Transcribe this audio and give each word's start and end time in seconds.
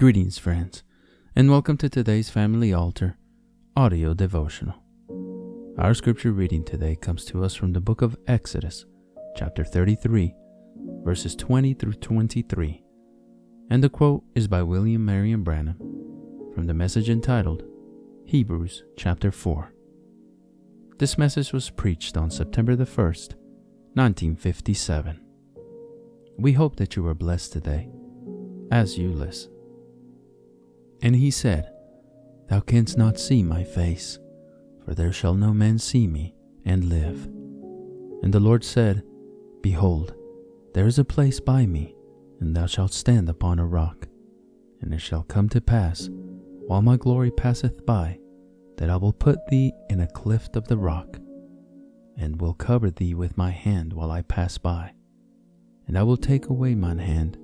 Greetings, 0.00 0.38
friends, 0.38 0.82
and 1.36 1.50
welcome 1.50 1.76
to 1.76 1.90
today's 1.90 2.30
Family 2.30 2.72
Altar 2.72 3.18
audio 3.76 4.14
devotional. 4.14 4.82
Our 5.76 5.92
scripture 5.92 6.32
reading 6.32 6.64
today 6.64 6.96
comes 6.96 7.26
to 7.26 7.44
us 7.44 7.54
from 7.54 7.74
the 7.74 7.82
book 7.82 8.00
of 8.00 8.16
Exodus, 8.26 8.86
chapter 9.36 9.62
33, 9.62 10.34
verses 11.04 11.36
20 11.36 11.74
through 11.74 11.92
23. 11.92 12.82
And 13.68 13.84
the 13.84 13.90
quote 13.90 14.24
is 14.34 14.48
by 14.48 14.62
William 14.62 15.04
Marion 15.04 15.42
Branham 15.42 15.76
from 16.54 16.66
the 16.66 16.72
message 16.72 17.10
entitled 17.10 17.64
Hebrews 18.24 18.84
chapter 18.96 19.30
4. 19.30 19.70
This 20.96 21.18
message 21.18 21.52
was 21.52 21.68
preached 21.68 22.16
on 22.16 22.30
September 22.30 22.74
the 22.74 22.84
1st, 22.86 23.34
1957. 23.92 25.20
We 26.38 26.52
hope 26.52 26.76
that 26.76 26.96
you 26.96 27.06
are 27.06 27.14
blessed 27.14 27.52
today 27.52 27.90
as 28.72 28.96
you 28.96 29.12
listen. 29.12 29.59
And 31.02 31.16
he 31.16 31.30
said, 31.30 31.72
Thou 32.48 32.60
canst 32.60 32.98
not 32.98 33.18
see 33.18 33.42
my 33.42 33.64
face, 33.64 34.18
for 34.84 34.94
there 34.94 35.12
shall 35.12 35.34
no 35.34 35.54
man 35.54 35.78
see 35.78 36.06
me 36.06 36.34
and 36.64 36.84
live. 36.84 37.26
And 38.22 38.32
the 38.32 38.40
Lord 38.40 38.64
said, 38.64 39.02
Behold, 39.62 40.14
there 40.74 40.86
is 40.86 40.98
a 40.98 41.04
place 41.04 41.40
by 41.40 41.66
me, 41.66 41.94
and 42.40 42.54
thou 42.54 42.66
shalt 42.66 42.92
stand 42.92 43.28
upon 43.28 43.58
a 43.58 43.66
rock. 43.66 44.08
And 44.82 44.92
it 44.92 45.00
shall 45.00 45.22
come 45.22 45.48
to 45.50 45.60
pass, 45.60 46.08
while 46.66 46.82
my 46.82 46.96
glory 46.96 47.30
passeth 47.30 47.84
by, 47.86 48.18
that 48.76 48.90
I 48.90 48.96
will 48.96 49.12
put 49.12 49.46
thee 49.46 49.72
in 49.88 50.00
a 50.00 50.06
cleft 50.06 50.56
of 50.56 50.68
the 50.68 50.76
rock, 50.76 51.18
and 52.16 52.40
will 52.40 52.54
cover 52.54 52.90
thee 52.90 53.14
with 53.14 53.36
my 53.36 53.50
hand 53.50 53.92
while 53.92 54.10
I 54.10 54.22
pass 54.22 54.58
by. 54.58 54.92
And 55.86 55.98
I 55.98 56.02
will 56.02 56.16
take 56.16 56.46
away 56.46 56.74
mine 56.74 56.98
hand, 56.98 57.36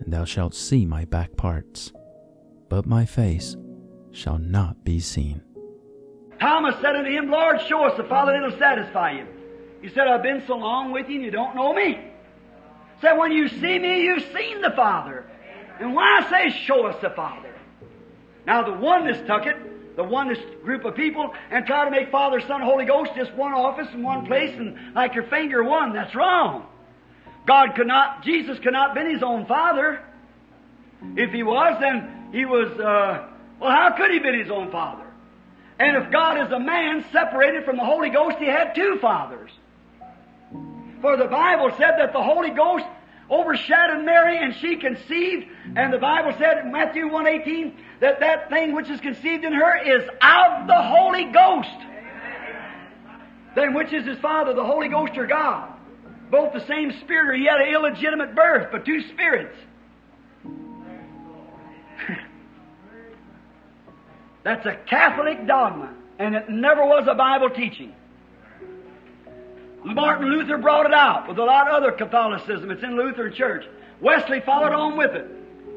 and 0.00 0.12
thou 0.12 0.24
shalt 0.24 0.54
see 0.54 0.84
my 0.84 1.04
back 1.04 1.36
parts, 1.36 1.92
but 2.68 2.86
my 2.86 3.04
face 3.04 3.56
shall 4.12 4.38
not 4.38 4.84
be 4.84 5.00
seen. 5.00 5.42
Thomas 6.40 6.74
said 6.80 6.96
unto 6.96 7.10
him, 7.10 7.30
Lord, 7.30 7.60
show 7.62 7.84
us 7.84 7.96
the 7.96 8.04
Father, 8.04 8.32
and 8.32 8.44
it'll 8.44 8.58
satisfy 8.58 9.12
you. 9.12 9.26
He 9.82 9.88
said, 9.88 10.06
I've 10.06 10.22
been 10.22 10.42
so 10.46 10.56
long 10.56 10.92
with 10.92 11.08
you, 11.08 11.16
and 11.16 11.24
you 11.24 11.30
don't 11.30 11.54
know 11.54 11.72
me. 11.72 11.98
Said, 13.00 13.14
when 13.14 13.32
you 13.32 13.48
see 13.48 13.78
me, 13.78 14.02
you've 14.02 14.24
seen 14.34 14.60
the 14.60 14.72
Father. 14.74 15.24
And 15.80 15.94
why 15.94 16.20
I 16.20 16.30
say, 16.30 16.58
show 16.64 16.86
us 16.86 17.00
the 17.00 17.10
Father. 17.10 17.54
Now, 18.46 18.62
the 18.62 18.72
oneness 18.72 19.18
took 19.26 19.46
it, 19.46 19.96
the 19.96 20.04
oneness 20.04 20.38
group 20.62 20.84
of 20.84 20.94
people, 20.94 21.34
and 21.50 21.66
try 21.66 21.84
to 21.84 21.90
make 21.90 22.10
Father, 22.10 22.40
Son, 22.40 22.62
Holy 22.62 22.84
Ghost 22.84 23.12
just 23.16 23.32
one 23.34 23.52
office 23.52 23.88
in 23.92 24.02
one 24.02 24.26
place, 24.26 24.54
and 24.56 24.94
like 24.94 25.14
your 25.14 25.24
finger 25.24 25.62
one. 25.62 25.92
That's 25.92 26.14
wrong. 26.14 26.66
God 27.46 27.74
could 27.76 27.86
not, 27.86 28.24
Jesus 28.24 28.58
could 28.58 28.72
not 28.72 28.88
have 28.88 28.94
been 28.94 29.12
his 29.12 29.22
own 29.22 29.46
Father. 29.46 30.02
If 31.16 31.32
he 31.32 31.42
was, 31.42 31.78
then 31.80 32.28
he 32.32 32.44
was, 32.44 32.70
uh, 32.72 33.28
well, 33.60 33.70
how 33.70 33.94
could 33.96 34.10
he 34.10 34.18
been 34.18 34.38
his 34.38 34.50
own 34.50 34.70
Father? 34.70 35.06
And 35.78 35.96
if 35.96 36.10
God 36.10 36.46
is 36.46 36.52
a 36.52 36.58
man 36.58 37.04
separated 37.12 37.64
from 37.64 37.76
the 37.76 37.84
Holy 37.84 38.10
Ghost, 38.10 38.38
he 38.38 38.46
had 38.46 38.74
two 38.74 38.98
fathers. 39.00 39.50
For 41.02 41.16
the 41.16 41.26
Bible 41.26 41.70
said 41.76 41.92
that 41.98 42.12
the 42.12 42.22
Holy 42.22 42.50
Ghost 42.50 42.86
overshadowed 43.30 44.04
Mary 44.04 44.38
and 44.38 44.54
she 44.54 44.76
conceived, 44.76 45.46
and 45.76 45.92
the 45.92 45.98
Bible 45.98 46.32
said 46.38 46.58
in 46.58 46.72
Matthew 46.72 47.08
1.18 47.08 47.74
that 48.00 48.20
that 48.20 48.48
thing 48.48 48.74
which 48.74 48.88
is 48.88 49.00
conceived 49.00 49.44
in 49.44 49.52
her 49.52 49.76
is 49.76 50.02
of 50.08 50.66
the 50.66 50.82
Holy 50.82 51.24
Ghost. 51.24 51.68
Then 53.54 53.74
which 53.74 53.92
is 53.92 54.06
his 54.06 54.18
father, 54.18 54.54
the 54.54 54.64
Holy 54.64 54.88
Ghost 54.88 55.16
or 55.16 55.26
God? 55.26 55.72
Both 56.30 56.52
the 56.52 56.66
same 56.66 56.92
spirit, 57.00 57.28
or 57.28 57.34
he 57.34 57.46
had 57.46 57.60
an 57.60 57.68
illegitimate 57.68 58.34
birth, 58.34 58.68
but 58.72 58.84
two 58.84 59.02
spirits. 59.08 59.56
That's 64.46 64.64
a 64.64 64.76
Catholic 64.88 65.44
dogma, 65.48 65.92
and 66.20 66.36
it 66.36 66.48
never 66.48 66.86
was 66.86 67.08
a 67.10 67.16
Bible 67.16 67.50
teaching. 67.50 67.92
Martin 69.82 70.30
Luther 70.30 70.56
brought 70.56 70.86
it 70.86 70.94
out 70.94 71.26
with 71.26 71.36
a 71.38 71.42
lot 71.42 71.66
of 71.66 71.74
other 71.74 71.90
Catholicism. 71.90 72.70
It's 72.70 72.84
in 72.84 72.96
Lutheran 72.96 73.34
Church. 73.34 73.64
Wesley 74.00 74.40
followed 74.46 74.72
on 74.72 74.96
with 74.96 75.10
it, 75.16 75.26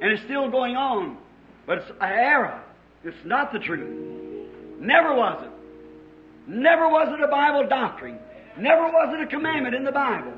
and 0.03 0.11
it's 0.11 0.21
still 0.21 0.51
going 0.51 0.75
on. 0.75 1.17
But 1.65 1.79
it's 1.79 1.89
an 1.89 2.11
error. 2.11 2.61
It's 3.03 3.17
not 3.25 3.51
the 3.51 3.57
truth. 3.57 4.47
Never 4.79 5.15
was 5.15 5.43
it. 5.45 6.51
Never 6.51 6.89
was 6.89 7.07
it 7.11 7.23
a 7.23 7.27
Bible 7.27 7.67
doctrine. 7.67 8.19
Never 8.55 8.83
was 8.83 9.15
it 9.15 9.21
a 9.21 9.25
commandment 9.25 9.73
in 9.73 9.83
the 9.83 9.91
Bible 9.91 10.33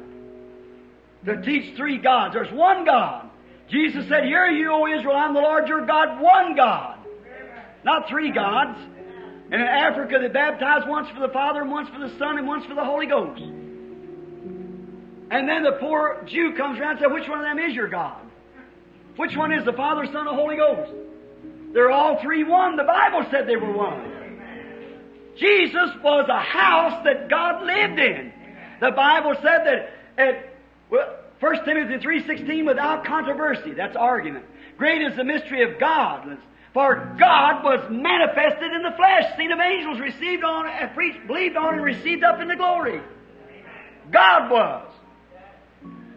to 1.25 1.41
teach 1.41 1.75
three 1.75 1.97
gods. 1.97 2.33
There's 2.33 2.53
one 2.53 2.85
God. 2.85 3.29
Jesus 3.69 4.07
said, 4.07 4.23
Hear 4.23 4.45
you, 4.45 4.71
O 4.71 4.87
Israel, 4.87 5.17
I'm 5.17 5.33
the 5.33 5.41
Lord 5.41 5.67
your 5.67 5.85
God, 5.85 6.21
one 6.21 6.55
God. 6.55 7.00
Not 7.83 8.07
three 8.09 8.31
gods. 8.31 8.79
And 9.51 9.61
in 9.61 9.67
Africa, 9.67 10.17
they 10.21 10.29
baptize 10.29 10.83
once 10.87 11.09
for 11.13 11.19
the 11.19 11.33
Father, 11.33 11.61
and 11.61 11.71
once 11.71 11.89
for 11.89 11.99
the 11.99 12.17
Son, 12.17 12.37
and 12.37 12.47
once 12.47 12.65
for 12.65 12.75
the 12.75 12.85
Holy 12.85 13.05
Ghost. 13.05 13.41
And 15.31 15.47
then 15.47 15.63
the 15.63 15.77
poor 15.79 16.23
Jew 16.27 16.53
comes 16.55 16.79
around 16.79 16.91
and 16.91 16.99
says, 16.99 17.09
Which 17.11 17.27
one 17.27 17.39
of 17.39 17.45
them 17.45 17.59
is 17.59 17.73
your 17.73 17.87
God? 17.87 18.21
Which 19.17 19.35
one 19.35 19.51
is 19.51 19.65
the 19.65 19.73
Father, 19.73 20.05
Son, 20.05 20.27
and 20.27 20.35
Holy 20.35 20.55
Ghost? 20.55 20.91
They're 21.73 21.91
all 21.91 22.21
three 22.21 22.43
one. 22.43 22.75
The 22.75 22.83
Bible 22.83 23.25
said 23.31 23.47
they 23.47 23.55
were 23.55 23.71
one. 23.71 24.11
Jesus 25.37 25.89
was 26.03 26.27
a 26.29 26.39
house 26.39 27.03
that 27.05 27.29
God 27.29 27.63
lived 27.63 27.99
in. 27.99 28.33
The 28.79 28.91
Bible 28.91 29.35
said 29.41 29.65
that 29.65 29.93
at 30.17 30.51
well, 30.89 31.15
1 31.39 31.65
Timothy 31.65 32.05
3.16, 32.05 32.67
without 32.67 33.03
controversy, 33.05 33.73
that's 33.73 33.95
argument. 33.95 34.45
Great 34.77 35.01
is 35.01 35.15
the 35.15 35.23
mystery 35.23 35.63
of 35.63 35.79
God. 35.79 36.37
For 36.73 37.15
God 37.19 37.63
was 37.63 37.89
manifested 37.89 38.71
in 38.71 38.81
the 38.81 38.91
flesh, 38.95 39.35
seen 39.35 39.51
of 39.51 39.59
angels, 39.59 39.99
received 39.99 40.43
on, 40.43 40.67
and 40.67 40.93
preached, 40.93 41.27
believed 41.27 41.57
on, 41.57 41.73
and 41.73 41.83
received 41.83 42.23
up 42.23 42.39
into 42.39 42.55
glory. 42.55 43.01
God 44.09 44.49
was. 44.49 44.87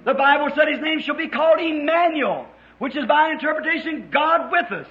The 0.05 0.15
Bible 0.15 0.51
said 0.55 0.69
His 0.69 0.81
name 0.81 1.01
shall 1.01 1.17
be 1.17 1.29
called 1.29 1.59
Emmanuel, 1.61 2.47
which 2.79 2.97
is 2.97 3.07
by 3.07 3.31
interpretation 3.31 4.11
God 4.13 4.53
with 4.53 4.71
us. 4.71 4.87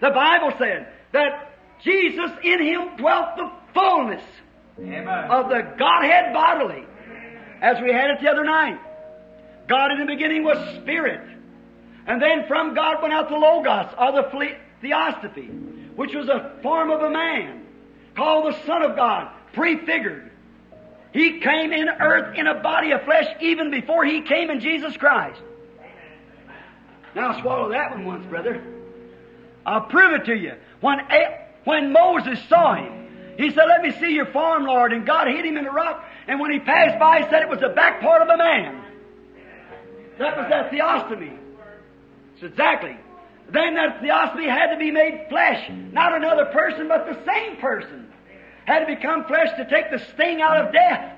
The 0.00 0.10
Bible 0.10 0.52
said 0.58 0.88
that 1.12 1.52
Jesus 1.82 2.30
in 2.42 2.62
Him 2.62 2.96
dwelt 2.96 3.36
the 3.36 3.50
fullness 3.74 4.22
Amen. 4.78 5.08
of 5.08 5.48
the 5.48 5.74
Godhead 5.78 6.32
bodily, 6.32 6.86
as 7.60 7.80
we 7.82 7.92
had 7.92 8.10
it 8.10 8.20
the 8.22 8.30
other 8.30 8.44
night. 8.44 8.78
God 9.66 9.92
in 9.92 9.98
the 9.98 10.06
beginning 10.06 10.44
was 10.44 10.56
Spirit. 10.76 11.20
And 12.06 12.22
then 12.22 12.46
from 12.46 12.74
God 12.74 13.02
went 13.02 13.12
out 13.12 13.28
the 13.28 13.36
Logos, 13.36 13.92
or 13.98 14.12
the 14.12 14.30
Theophany, 14.80 15.46
which 15.96 16.14
was 16.14 16.28
a 16.28 16.58
form 16.62 16.90
of 16.90 17.02
a 17.02 17.10
man, 17.10 17.66
called 18.14 18.52
the 18.52 18.66
Son 18.66 18.82
of 18.82 18.96
God, 18.96 19.32
prefigured. 19.52 20.30
He 21.12 21.40
came 21.40 21.72
in 21.72 21.88
earth 21.88 22.36
in 22.36 22.46
a 22.46 22.60
body 22.60 22.92
of 22.92 23.02
flesh 23.02 23.26
even 23.40 23.70
before 23.70 24.04
he 24.04 24.22
came 24.22 24.50
in 24.50 24.60
Jesus 24.60 24.96
Christ. 24.96 25.40
Now 27.14 27.40
swallow 27.40 27.70
that 27.70 27.90
one 27.90 28.04
once, 28.04 28.26
brother. 28.26 28.62
I'll 29.64 29.82
prove 29.82 30.12
it 30.20 30.24
to 30.26 30.36
you. 30.36 30.54
When, 30.80 30.98
when 31.64 31.92
Moses 31.92 32.38
saw 32.48 32.74
him, 32.74 33.34
he 33.36 33.50
said, 33.50 33.64
Let 33.66 33.82
me 33.82 33.92
see 34.00 34.12
your 34.12 34.26
form, 34.26 34.64
Lord. 34.64 34.92
And 34.92 35.06
God 35.06 35.28
hit 35.28 35.44
him 35.44 35.56
in 35.56 35.64
the 35.64 35.70
rock. 35.70 36.04
And 36.26 36.40
when 36.40 36.50
he 36.50 36.58
passed 36.58 36.98
by, 36.98 37.22
he 37.22 37.30
said 37.30 37.42
it 37.42 37.48
was 37.48 37.60
the 37.60 37.68
back 37.68 38.00
part 38.00 38.22
of 38.22 38.28
a 38.28 38.36
man. 38.36 38.84
That 40.18 40.36
was 40.36 40.46
that 40.50 40.70
theophany. 40.70 41.32
It's 42.34 42.42
exactly. 42.42 42.96
Then 43.50 43.74
that 43.74 44.00
theophany 44.00 44.48
had 44.48 44.72
to 44.72 44.78
be 44.78 44.90
made 44.90 45.26
flesh. 45.28 45.68
Mm. 45.68 45.92
Not 45.92 46.14
another 46.14 46.46
person, 46.46 46.88
but 46.88 47.06
the 47.06 47.18
same 47.24 47.56
person. 47.56 48.06
Had 48.66 48.80
to 48.80 48.94
become 48.94 49.24
flesh 49.24 49.48
to 49.56 49.64
take 49.68 49.90
the 49.90 49.98
sting 50.12 50.42
out 50.42 50.66
of 50.66 50.72
death. 50.72 51.14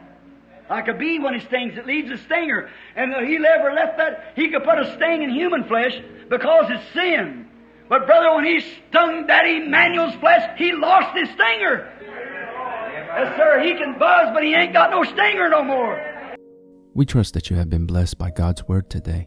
Like 0.68 0.86
a 0.86 0.94
bee 0.94 1.18
when 1.18 1.34
it 1.34 1.42
stings, 1.42 1.76
it 1.76 1.84
leaves 1.84 2.10
a 2.12 2.18
stinger. 2.18 2.70
And 2.94 3.12
he 3.26 3.38
never 3.38 3.72
left 3.72 3.98
that, 3.98 4.34
he 4.36 4.50
could 4.50 4.62
put 4.62 4.78
a 4.78 4.94
sting 4.94 5.22
in 5.22 5.30
human 5.30 5.64
flesh 5.64 6.00
because 6.28 6.66
it's 6.70 6.92
sin. 6.92 7.48
But 7.88 8.06
brother, 8.06 8.32
when 8.36 8.44
he 8.44 8.60
stung 8.60 9.26
that 9.26 9.46
Emmanuel's 9.46 10.14
flesh, 10.20 10.56
he 10.56 10.72
lost 10.72 11.18
his 11.18 11.28
stinger. 11.30 11.92
Yes, 12.00 13.36
sir, 13.36 13.60
he 13.64 13.74
can 13.74 13.98
buzz, 13.98 14.28
but 14.32 14.44
he 14.44 14.54
ain't 14.54 14.72
got 14.72 14.92
no 14.92 15.02
stinger 15.02 15.48
no 15.48 15.64
more. 15.64 16.36
We 16.94 17.04
trust 17.04 17.34
that 17.34 17.50
you 17.50 17.56
have 17.56 17.68
been 17.68 17.86
blessed 17.86 18.18
by 18.18 18.30
God's 18.30 18.68
Word 18.68 18.88
today. 18.88 19.26